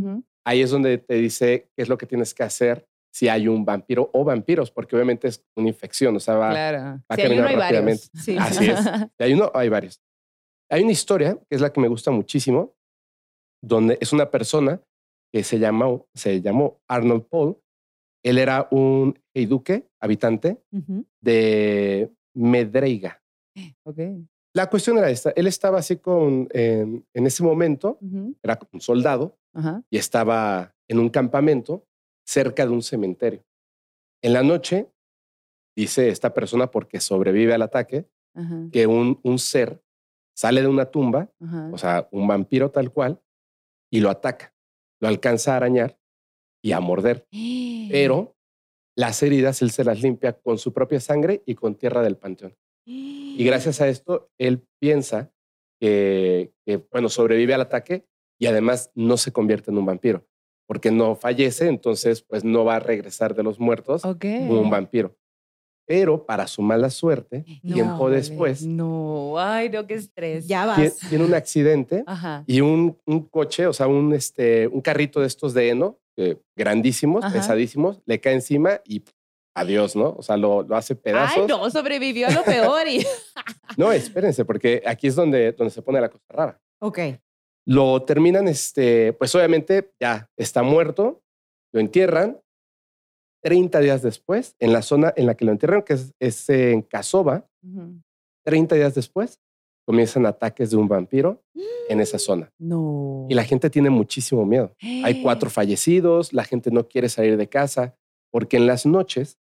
[0.45, 3.65] ahí es donde te dice qué es lo que tienes que hacer si hay un
[3.65, 7.01] vampiro o vampiros, porque obviamente es una infección, o sea, va, Claro.
[7.07, 7.71] a Si hay uno, caminar hay varios.
[7.71, 8.03] rápidamente.
[8.13, 8.37] Sí.
[8.37, 8.79] Así es.
[9.17, 10.01] si hay uno, hay varios.
[10.69, 12.75] Hay una historia que es la que me gusta muchísimo,
[13.63, 14.81] donde es una persona
[15.33, 17.57] que se llamó, se llamó Arnold Paul.
[18.23, 20.57] Él era un heiduque, habitante
[21.21, 23.21] de Medreiga.
[23.83, 23.99] Ok.
[24.57, 27.99] La cuestión era esta, él estaba así con, en, en ese momento,
[28.41, 29.37] era un soldado
[29.91, 31.85] y estaba en un campamento
[32.25, 33.45] cerca de un cementerio.
[34.19, 34.91] En la noche,
[35.75, 38.09] dice esta persona, porque sobrevive al ataque,
[38.71, 39.83] que un, un ser
[40.35, 41.31] sale de una tumba,
[41.71, 43.21] o sea, un vampiro tal cual,
[43.91, 44.55] y lo ataca.
[44.99, 45.99] Lo alcanza a arañar
[46.63, 47.27] y a morder.
[47.91, 48.35] Pero
[48.95, 52.57] las heridas él se las limpia con su propia sangre y con tierra del panteón.
[52.89, 55.31] Y gracias a esto, él piensa
[55.79, 58.05] que, que, bueno, sobrevive al ataque
[58.39, 60.25] y además no se convierte en un vampiro,
[60.67, 65.15] porque no fallece, entonces pues no va a regresar de los muertos como un vampiro.
[65.87, 70.45] Pero para su mala suerte, tiempo Híjole, después, No, ay, no, qué estrés.
[70.45, 70.97] Ya vas.
[71.09, 72.43] tiene un accidente Ajá.
[72.45, 76.37] y un, un coche, o sea, un, este, un carrito de estos de heno, eh,
[76.57, 77.33] grandísimos, Ajá.
[77.35, 79.01] pesadísimos, le cae encima y
[79.57, 80.15] adiós, ¿no?
[80.17, 81.37] O sea, lo, lo hace pedazos.
[81.37, 82.87] Ay, no, sobrevivió a lo peor.
[82.87, 83.05] Y...
[83.77, 86.61] No, espérense, porque aquí es donde, donde se pone la cosa rara.
[86.79, 86.99] Ok.
[87.65, 91.21] Lo terminan, este, pues obviamente ya está muerto,
[91.73, 92.39] lo entierran.
[93.43, 96.81] 30 días después, en la zona en la que lo entierran, que es, es en
[96.81, 98.01] Casova, Ujú.
[98.45, 99.39] 30 días después,
[99.85, 101.43] comienzan ataques de un vampiro
[101.89, 102.51] en esa zona.
[102.57, 103.27] No.
[103.29, 104.75] Y la gente tiene muchísimo miedo.
[105.03, 107.95] Hay cuatro fallecidos, la gente no quiere salir de casa,
[108.31, 109.37] porque en las noches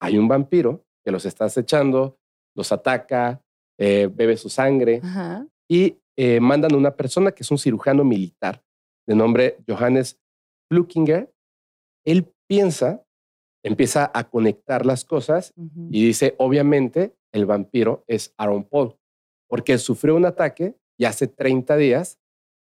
[0.00, 2.18] hay un vampiro que los está acechando,
[2.54, 3.42] los ataca,
[3.78, 5.46] eh, bebe su sangre Ajá.
[5.68, 8.62] y eh, mandan a una persona que es un cirujano militar
[9.06, 10.18] de nombre Johannes
[10.68, 11.32] Flukinger.
[12.04, 13.04] Él piensa,
[13.64, 15.52] empieza a conectar las cosas
[15.90, 18.96] y dice, obviamente, el vampiro es Aaron Paul,
[19.48, 22.18] porque sufrió un ataque y hace 30 días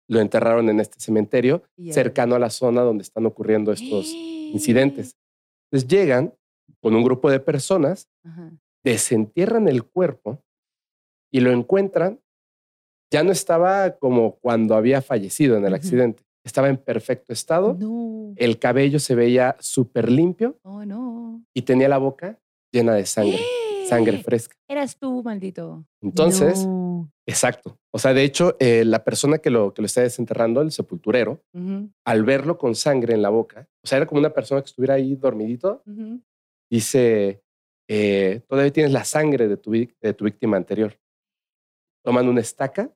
[0.08, 5.15] lo enterraron en este cementerio cercano a la zona donde están ocurriendo estos incidentes.
[5.71, 6.34] Entonces llegan
[6.86, 8.52] con un grupo de personas, Ajá.
[8.84, 10.43] desentierran el cuerpo
[11.34, 12.19] y lo encuentran.
[13.12, 16.21] Ya no estaba como cuando había fallecido en el accidente.
[16.43, 17.74] Estaba en perfecto estado.
[17.80, 18.34] No.
[18.36, 21.43] El cabello se veía súper limpio Oh, no.
[21.56, 22.38] y tenía la boca
[22.71, 23.39] llena de sangre,
[23.89, 24.56] sangre fresca.
[24.69, 25.88] Eras tú, maldito.
[26.04, 27.10] Entonces, No.
[27.26, 27.80] exacto.
[27.91, 31.41] O sea, de hecho, eh, la persona que lo, que lo está desenterrando, el sepulturero,
[32.06, 34.93] al verlo con sangre en la boca, o sea, era como una persona que estuviera
[34.95, 36.21] ahí dormidito, ujú.
[36.76, 37.44] Dice,
[37.88, 41.00] eh, todavía tienes la sangre de tu, de tu víctima anterior.
[42.04, 42.94] Toman una estaca,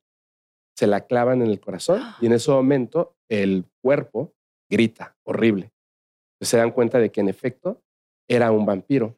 [0.76, 4.34] se la clavan en el corazón y en ese momento el cuerpo
[4.70, 5.72] grita horrible.
[6.34, 7.82] Entonces se dan cuenta de que en efecto
[8.28, 9.18] era un vampiro.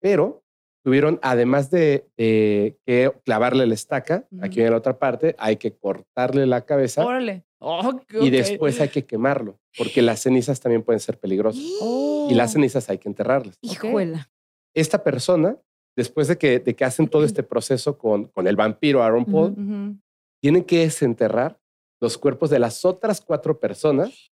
[0.00, 0.41] Pero
[0.82, 5.74] tuvieron, además de, de que clavarle la estaca, aquí en la otra parte, hay que
[5.74, 7.44] cortarle la cabeza Órale.
[7.58, 11.62] Oh, y después hay que quemarlo, porque las cenizas también pueden ser peligrosas.
[11.80, 12.10] Oh.
[12.30, 13.58] Y las cenizas hay que enterrarlas.
[13.60, 14.30] Hijuela.
[14.74, 15.58] Esta persona,
[15.96, 20.00] después de que, de que hacen todo este proceso con, con el vampiro Aaron Paul,
[20.40, 21.60] tienen que desenterrar
[22.00, 24.31] los cuerpos de las otras cuatro personas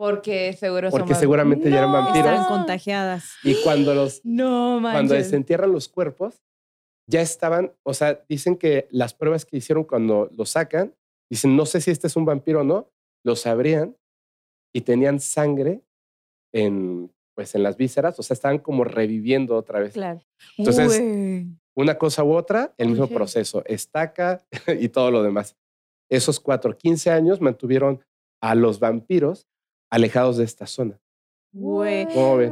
[0.00, 1.98] Porque seguro porque somos- seguramente ya eran No.
[2.02, 2.26] vampiros.
[2.32, 3.24] Están contagiadas.
[3.44, 6.40] Y cuando los No, cuando desentierran los cuerpos,
[7.06, 10.94] ya estaban, o sea, dicen que las pruebas que hicieron cuando lo sacan,
[11.30, 12.90] dicen, no sé si este es un vampiro o no,
[13.26, 13.94] lo sabrían
[14.74, 15.82] y tenían sangre
[16.54, 19.92] en, pues, en las vísceras, o sea, estaban como reviviendo otra vez.
[19.92, 20.20] Claro.
[20.56, 21.56] Entonces, Uy.
[21.76, 23.12] Una cosa u otra, el mismo Ok.
[23.12, 24.44] proceso, estaca
[24.80, 25.56] y todo lo demás.
[26.10, 28.02] Esos cuatro, 15 años mantuvieron
[28.42, 29.46] a los vampiros
[29.90, 31.00] alejados de esta zona.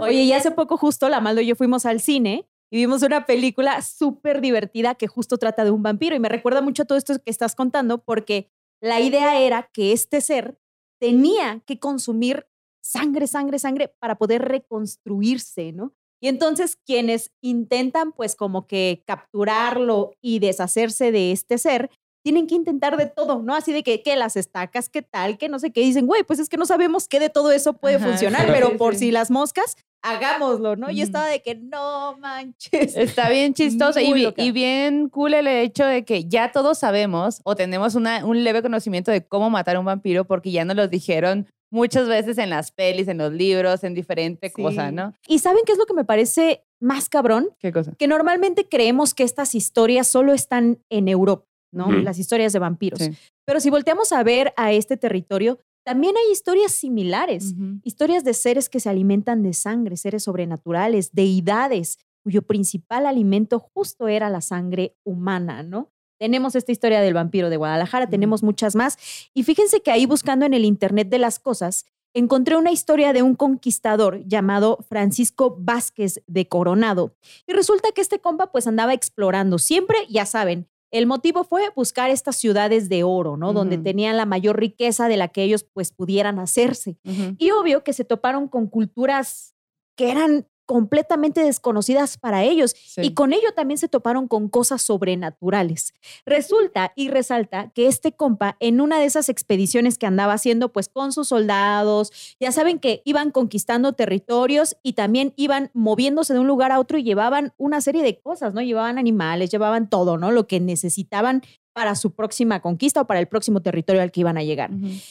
[0.01, 3.27] Oye, y hace poco justo la Maldo y yo fuimos al cine y vimos una
[3.27, 6.99] película súper divertida que justo trata de un vampiro y me recuerda mucho a todo
[6.99, 10.59] esto que estás contando porque la idea era que este ser
[11.01, 12.47] tenía que consumir
[12.83, 15.95] sangre, sangre, sangre para poder reconstruirse, ¿no?
[16.21, 21.91] Y entonces quienes intentan pues como que capturarlo y deshacerse de este ser,
[22.29, 23.55] tienen que intentar de todo, ¿no?
[23.55, 25.81] Así de que, que las estacas, qué tal, que no sé qué.
[25.81, 28.51] Dicen, güey, pues es que no sabemos qué de todo eso puede Ajá, funcionar, sí,
[28.53, 28.99] pero sí, por sí.
[29.07, 30.91] si las moscas, hagámoslo, ¿no?
[30.91, 31.05] Y Ujú.
[31.05, 32.95] estaba de que no manches.
[32.99, 37.57] Está bien chistoso y, y bien cool el hecho de que ya todos sabemos o
[37.57, 40.91] tenemos una, un leve conocimiento de cómo matar a un vampiro porque ya nos los
[40.91, 44.63] dijeron muchas veces en las pelis, en los libros, en diferentes Sí.
[44.63, 45.15] cosas, ¿no?
[45.27, 47.49] ¿Y saben qué es lo que me parece más cabrón?
[47.59, 47.93] ¿Qué cosa?
[47.99, 53.01] Que normalmente creemos que estas historias solo están en Europa, Las historias de vampiros.
[53.01, 53.11] Sí.
[53.45, 57.55] Pero si volteamos a ver a este territorio, también hay historias similares.
[57.83, 64.07] Historias de seres que se alimentan de sangre, seres sobrenaturales, deidades, cuyo principal alimento justo
[64.07, 65.91] era la sangre humana, ¿no?
[66.19, 68.99] Tenemos esta historia del vampiro de Guadalajara, tenemos muchas más.
[69.33, 73.23] Y fíjense que ahí buscando en el Internet de las cosas, encontré una historia de
[73.23, 77.15] un conquistador llamado Francisco Vázquez de Coronado.
[77.47, 79.59] Y resulta que este compa pues andaba explorando.
[79.59, 83.53] Siempre, ya saben, el motivo fue buscar estas ciudades de oro, ¿no?
[83.53, 86.99] Donde tenían la mayor riqueza de la que ellos pues pudieran hacerse.
[87.39, 89.55] Y obvio que se toparon con culturas
[89.97, 93.01] que eran completamente desconocidas para ellos Sí.
[93.03, 95.95] y con ello también se toparon con cosas sobrenaturales.
[96.27, 100.89] Resulta y resalta que este compa en una de esas expediciones que andaba haciendo pues
[100.91, 106.47] con sus soldados, ya saben que iban conquistando territorios y también iban moviéndose de un
[106.47, 108.61] lugar a otro y llevaban una serie de cosas, ¿no?
[108.61, 110.31] Llevaban animales, llevaban todo, ¿no?
[110.31, 114.37] Lo que necesitaban para su próxima conquista o para el próximo territorio al que iban
[114.37, 114.71] a llegar.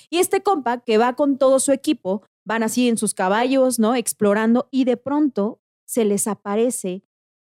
[0.09, 3.93] Y este compa que va con todo su equipo, van así en sus caballos, ¿no?
[3.93, 7.03] Explorando y de pronto se les aparece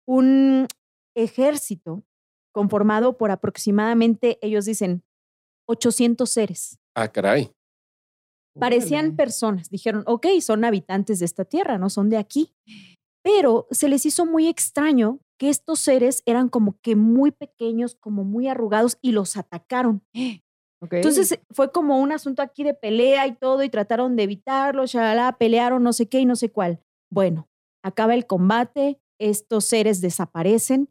[0.06, 0.68] un
[1.16, 2.04] ejército
[2.52, 5.02] conformado por aproximadamente, ellos dicen,
[5.68, 6.78] 800 seres.
[6.94, 7.50] Ah, caray.
[8.56, 9.16] Parecían Órale.
[9.16, 9.68] personas.
[9.68, 12.54] Dijeron, ok, son habitantes de esta tierra, no son de aquí.
[13.24, 18.22] Pero se les hizo muy extraño que estos seres eran como que muy pequeños, como
[18.22, 20.04] muy arrugados y los atacaron.
[20.80, 20.94] Ok.
[20.94, 25.36] Entonces fue como un asunto aquí de pelea y todo, y trataron de evitarlo, shalala,
[25.38, 26.80] pelearon no sé qué y no sé cuál.
[27.10, 27.48] Bueno,
[27.82, 30.88] acaba el combate, estos seres desaparecen,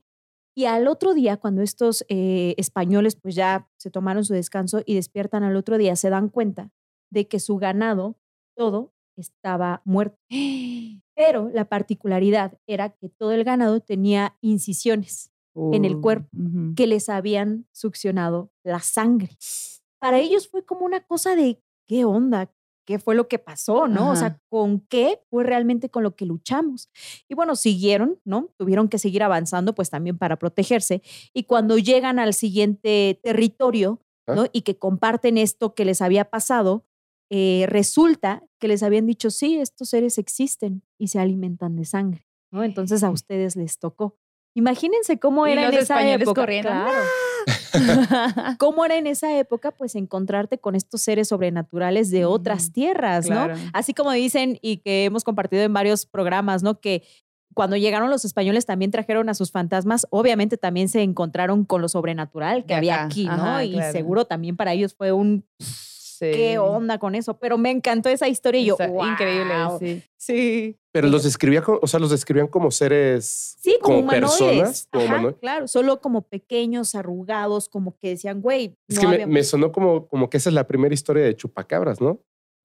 [0.56, 4.93] y al otro día, cuando estos eh, españoles pues ya se tomaron su descanso y
[4.93, 6.72] despiertan al otro día, se dan cuenta
[7.12, 8.17] de que su ganado,
[8.56, 10.17] todo, estaba muerto.
[11.15, 16.30] Pero la particularidad era que todo el ganado tenía incisiones en el Uh, cuerpo.
[16.76, 19.30] que les habían succionado la sangre.
[20.00, 22.52] Para ellos fue como una cosa de, ¿qué onda?
[22.86, 23.88] ¿Qué fue lo que pasó?
[23.88, 24.12] ¿No?
[24.12, 24.42] O sea, Ajá.
[24.50, 26.89] ¿con qué fue realmente con lo que luchamos?
[27.30, 28.50] Y bueno, siguieron, ¿no?
[28.58, 31.02] Tuvieron que seguir avanzando, pues también para protegerse.
[31.34, 34.42] Y cuando llegan al siguiente territorio, ¿no?
[34.44, 34.50] Ah.
[34.52, 36.86] Y que comparten esto que les había pasado,
[37.30, 42.28] eh, resulta que les habían dicho, sí, estos seres existen y se alimentan de sangre,
[42.52, 42.63] ¿no?
[42.66, 44.18] Entonces a ustedes les tocó.
[44.56, 46.42] Imagínense cómo Y era en esa época.
[46.42, 46.92] corriendo, Claro.
[48.60, 49.72] ¿Cómo era en esa época?
[49.72, 53.56] Pues encontrarte con estos seres sobrenaturales de otras tierras, claro.
[53.56, 53.62] ¿no?
[53.74, 56.80] Así como dicen y que hemos compartido en varios programas, ¿no?
[56.80, 57.04] Que
[57.54, 61.89] cuando llegaron los españoles también trajeron a sus fantasmas, obviamente también se encontraron con lo
[61.89, 63.32] sobrenatural que De había acá, aquí, ¿no?
[63.34, 63.92] ajá, y claro.
[63.92, 65.46] seguro también para ellos fue un
[66.32, 66.38] Sí.
[66.38, 69.80] qué onda con eso, pero me encantó esa historia y yo, Está Increíble, "Wow".
[69.80, 70.04] sí.
[70.18, 70.78] Sí.
[70.94, 73.58] Pero los describía, como- o sea, los describían como seres.
[73.60, 74.30] Sí, como, humanoides.
[74.32, 74.88] personas.
[74.92, 79.14] Como Ajá, claro, solo como pequeños, arrugados, como que decían, güey, Es no que me,
[79.16, 82.20] había- me sonó como, como que esa es la primera historia de Chupacabras, ¿no?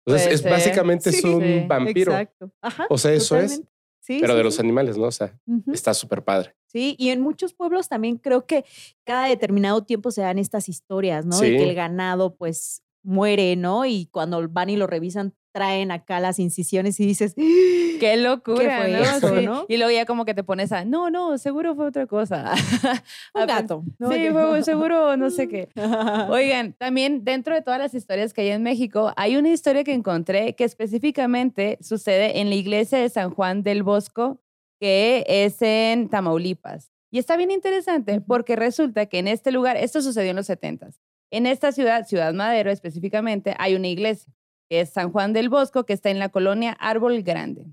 [0.06, 0.50] Entonces, Puede es ser.
[0.52, 1.26] básicamente es Sí.
[1.26, 2.12] un Sí, vampiro.
[2.12, 2.50] Exacto.
[2.62, 3.62] Ajá, O sea, eso es.
[4.00, 4.60] Sí, pero sí, de los sí.
[4.62, 5.04] animales, ¿no?
[5.04, 5.38] O sea,
[5.72, 6.54] está súper padre.
[6.66, 8.64] Sí, y en muchos pueblos también creo que
[9.04, 11.38] cada determinado tiempo se dan estas historias, ¿no?
[11.38, 13.86] De que el ganado pues muere, ¿no?
[13.86, 17.34] Y cuando van y lo revisan, traen acá las incisiones y dices,
[18.00, 18.98] Qué locura, fue ¿no?
[18.98, 19.44] eso, Sí.
[19.46, 19.64] no?
[19.68, 22.52] Y luego ya como que te pones a, no, no, seguro fue otra cosa.
[23.34, 23.82] un gato.
[23.98, 24.12] ¿no?
[24.12, 25.68] Sí, fue seguro, no sé qué.
[26.30, 29.94] Oigan, también dentro de todas las historias que hay en México, hay una historia que
[29.94, 34.40] encontré que específicamente sucede en la iglesia de San Juan del Bosco,
[34.80, 36.92] que es en Tamaulipas.
[37.10, 41.00] Y está bien interesante porque resulta que en este lugar, esto sucedió en los 70s,
[41.30, 44.32] en esta ciudad, Ciudad Madero específicamente, hay una iglesia.
[44.70, 47.64] que es San Juan del Bosco, que está en la colonia Árbol Grande.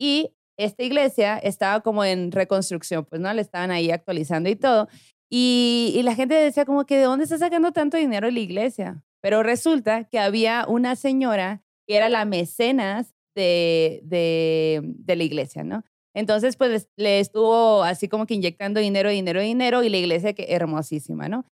[0.00, 4.88] Y esta iglesia estaba como en reconstrucción, pues no, le estaban ahí actualizando y todo.
[5.30, 9.04] Y, la gente decía como que, ¿de dónde está sacando tanto dinero la iglesia?
[9.22, 15.62] Pero resulta que había una señora que era la mecenas de, de, de la iglesia,
[15.62, 15.84] ¿no?
[16.14, 20.46] Entonces, pues le estuvo así como que inyectando dinero, dinero, dinero y la iglesia que
[20.48, 21.46] hermosísima, ¿no?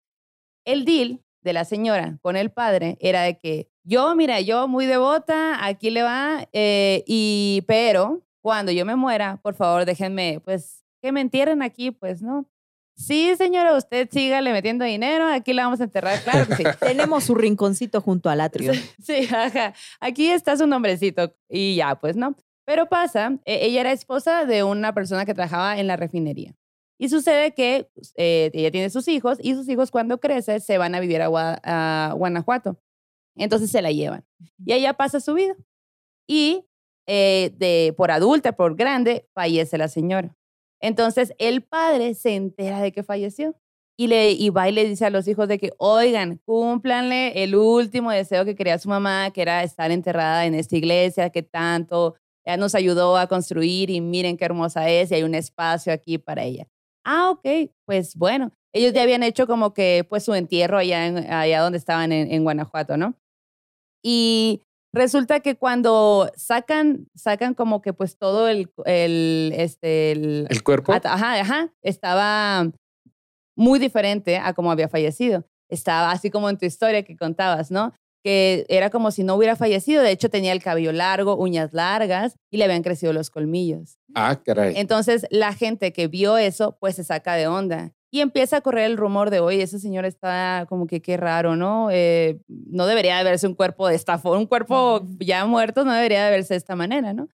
[0.65, 4.85] El deal de la señora con el padre era de que yo, mira, yo muy
[4.85, 10.83] devota, aquí le va, eh, y pero cuando yo me muera, por favor, déjenme, pues,
[11.01, 12.45] que me entierren aquí, pues, ¿no?
[12.97, 16.63] Sí, señora, usted sígale metiendo dinero, aquí la vamos a enterrar, claro que sí.
[16.79, 18.73] Tenemos su rinconcito junto al atrio.
[19.01, 19.73] Sí, ajá.
[19.99, 22.35] Aquí está su nombrecito y ya, pues, ¿no?
[22.65, 26.55] Pero pasa, e- ella era esposa de una persona que trabajaba en la refinería.
[26.99, 30.95] Y sucede que eh, ella tiene sus hijos y sus hijos cuando crecen se van
[30.95, 32.77] a vivir a, Gua- a Guanajuato.
[33.35, 34.25] Entonces se la llevan.
[34.65, 35.55] Y ella pasa su vida.
[36.27, 36.65] Y
[37.07, 40.35] eh, de, por adulta, por grande, fallece la señora.
[40.81, 43.55] Entonces el padre se entera de que falleció
[43.97, 47.55] y, le, y va y le dice a los hijos de que, oigan, cúmplanle el
[47.55, 52.15] último deseo que quería su mamá, que era estar enterrada en esta iglesia que tanto
[52.45, 56.17] ella nos ayudó a construir y miren qué hermosa es y hay un espacio aquí
[56.17, 56.67] para ella.
[57.09, 61.31] Ah, ok, pues bueno, ellos ya habían hecho como que pues su entierro allá, en-
[61.31, 63.15] allá donde estaban en, en Guanajuato, ¿no?
[64.03, 64.61] Y
[64.93, 70.91] resulta que cuando sacan, sacan como que pues todo el, el, este, el, El cuerpo.
[70.91, 71.73] Ajá, ajá.
[71.81, 72.69] Estaba
[73.55, 75.45] muy diferente a como había fallecido.
[75.69, 77.93] Estaba así como en tu historia que contabas, ¿no?
[78.27, 80.03] Que era como si no hubiera fallecido.
[80.03, 83.99] De hecho, tenía el cabello largo, uñas largas y le habían crecido los colmillos.
[84.15, 84.73] Ah, caray.
[84.75, 87.93] Entonces, la gente que vio eso, pues se saca de onda.
[88.11, 91.55] Y empieza a correr el rumor de, oye, ese señor está como que qué raro,
[91.55, 91.87] ¿no?
[91.89, 95.93] Eh, no debería de verse un cuerpo de esta forma, un cuerpo ya muerto no
[95.93, 97.29] debería de verse de esta manera, ¿no?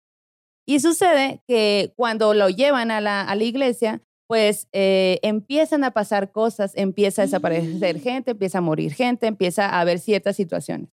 [0.66, 5.90] Y sucede que cuando lo llevan a la, a la iglesia, pues eh, empiezan a
[5.92, 10.90] pasar cosas, empieza a desaparecer gente, empieza a morir gente, empieza a haber ciertas situaciones.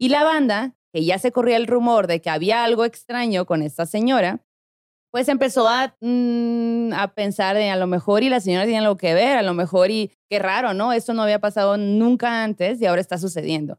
[0.00, 3.60] Y la banda, que ya se corría el rumor de que había algo extraño con
[3.60, 4.42] esta señora,
[5.12, 8.96] pues empezó a, mm, a pensar de a lo mejor y la señora tiene algo
[8.96, 10.94] que ver, a lo mejor y qué raro, ¿no?
[10.94, 13.78] Esto no había pasado nunca antes y ahora está sucediendo.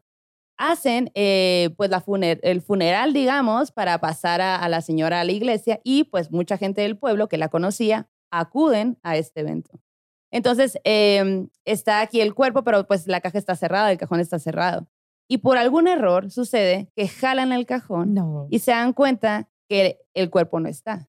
[0.60, 5.24] Hacen eh, pues la funer- el funeral, digamos, para pasar a, a la señora a
[5.24, 9.80] la iglesia y pues mucha gente del pueblo que la conocía acuden a este evento.
[10.32, 14.40] Entonces, eh, está aquí el cuerpo, pero pues la caja está cerrada, el cajón está
[14.40, 14.88] cerrado.
[15.30, 18.48] Y por algún error sucede que jalan el cajón No.
[18.50, 21.08] y se dan cuenta que el cuerpo no está.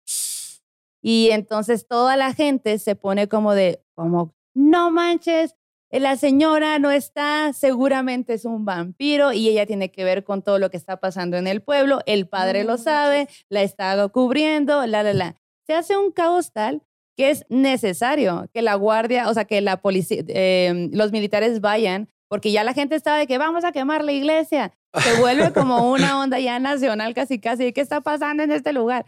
[1.01, 5.55] Y entonces toda la gente se pone como de, como, no manches,
[5.91, 10.59] la señora no está, seguramente es un vampiro y ella tiene que ver con todo
[10.59, 14.85] lo que está pasando en el pueblo, el padre No lo sabe, la está cubriendo,
[14.87, 15.37] la, la, la.
[15.67, 16.83] Se hace un caos tal
[17.19, 22.09] que es necesario que la guardia, o sea, que la policía, eh, los militares vayan,
[22.29, 24.73] porque ya la gente estaba de que vamos a quemar la iglesia.
[25.03, 29.05] Se vuelve como una onda ya nacional casi casi qué está pasando en este lugar.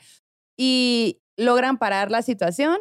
[0.56, 2.78] Y logran parar la situación.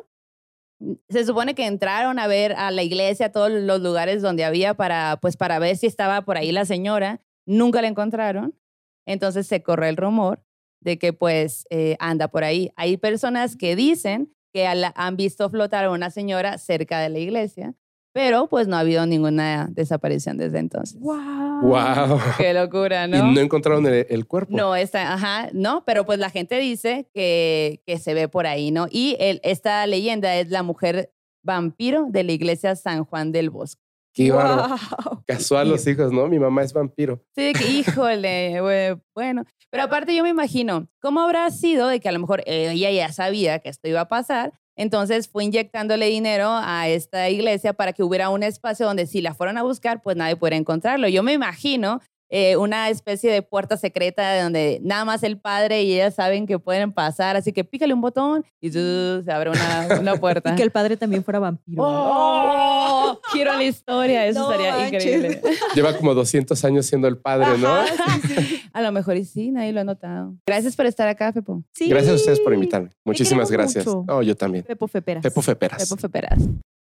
[1.09, 4.73] Se supone que entraron a ver a la iglesia, a todos los lugares donde había
[4.73, 7.21] para, pues, para ver si estaba por ahí la señora.
[7.45, 8.57] Nunca la encontraron.
[9.05, 10.43] Entonces se corre el rumor
[10.81, 12.71] de que pues eh, anda por ahí.
[12.75, 17.75] Hay personas que dicen que han visto flotar a una señora cerca de la iglesia,
[18.13, 20.99] pero pues no ha habido ninguna desaparición desde entonces.
[20.99, 21.61] Wow.
[21.61, 22.19] Wow.
[22.37, 23.17] Qué locura, ¿no?
[23.17, 24.55] Y no encontraron el, el cuerpo.
[24.55, 28.71] No, está, ajá, no, pero pues la gente dice que, que se ve por ahí,
[28.71, 28.87] ¿no?
[28.89, 31.11] Y el, esta leyenda es la mujer
[31.43, 33.81] vampiro de la iglesia San Juan del Bosco.
[34.25, 34.31] Qué.
[34.33, 35.23] Wow.
[35.25, 36.27] Casó a los hijos, ¿no?
[36.27, 37.23] Mi mamá es vampiro.
[37.35, 39.45] Sí, que, híjole, bueno.
[39.69, 43.13] Pero aparte yo me imagino, ¿cómo habrá sido de que a lo mejor ella ya
[43.13, 44.51] sabía que esto iba a pasar?
[44.75, 49.33] Entonces fue inyectándole dinero a esta iglesia para que hubiera un espacio donde si la
[49.33, 51.07] fueran a buscar, pues nadie pudiera encontrarlo.
[51.07, 55.83] Yo me imagino eh, una especie de puerta secreta de donde nada más el padre
[55.83, 59.25] y ella saben que pueden pasar, así que pícale un botón y ¡zuz!
[59.25, 60.51] se abre una, una puerta.
[60.53, 61.83] Y que el padre también fuera vampiro.
[61.83, 63.19] ¡Oh!
[63.31, 65.03] Quiero la historia, eso No manches.
[65.05, 65.41] increíble.
[65.75, 67.67] Lleva como 200 años siendo el padre, ¿no?
[67.75, 68.61] Ajá, sí, sí.
[68.73, 70.35] A lo mejor y sí, nadie lo ha notado.
[70.45, 71.63] Gracias por estar acá, Fepo.
[71.73, 71.89] Sí.
[71.89, 72.89] Gracias a ustedes por invitarme.
[73.03, 73.85] Muchísimas gracias.
[73.85, 74.03] mucho.
[74.07, 74.63] No, yo también.
[74.65, 75.23] Pepo Feperas.
[75.23, 75.87] Pepo Feperas.
[75.89, 76.39] Fepo Feperas.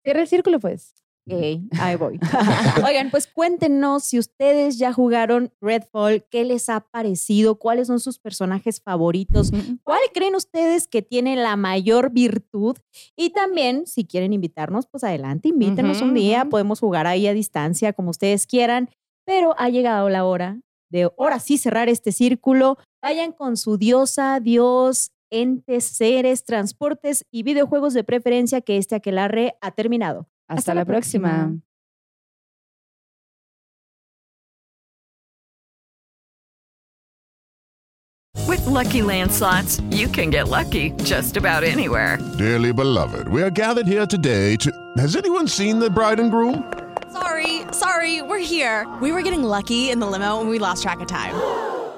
[0.08, 0.94] Cierra el círculo, pues.
[1.30, 2.18] Ok, ahí voy.
[2.88, 8.18] Oigan, pues cuéntenos si ustedes ya jugaron Redfall, qué les ha parecido, cuáles son sus
[8.18, 9.52] personajes favoritos,
[9.84, 12.78] cuál creen ustedes que tiene la mayor virtud
[13.18, 17.92] y también si quieren invitarnos, pues adelante, invítenos un día, podemos jugar ahí a distancia
[17.92, 18.90] como ustedes quieran,
[19.26, 22.78] pero ha llegado la hora de ahora sí cerrar este círculo.
[23.02, 29.56] Vayan con su diosa, dios, entes, seres, transportes y videojuegos de preferencia que este aquelarre
[29.62, 30.28] ha terminado.
[30.48, 31.58] Hasta, la próxima.
[38.48, 42.18] With Lucky Land slots, you can get lucky just about anywhere.
[42.38, 44.72] Dearly beloved, we are gathered here today to.
[44.98, 46.64] Has anyone seen the bride and groom?
[47.12, 48.88] Sorry, sorry, we're here.
[49.02, 51.36] We were getting lucky in the limo and we lost track of time.